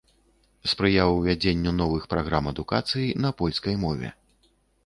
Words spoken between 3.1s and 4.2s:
на польскай мове.